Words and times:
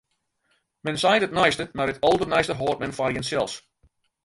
Men 0.89 0.97
seit 1.03 1.25
it 1.27 1.35
neiste, 1.39 1.67
mar 1.79 1.93
it 1.93 2.03
alderneiste 2.11 2.57
hâldt 2.61 2.81
men 2.83 2.97
foar 2.97 3.13
jinsels. 3.17 3.57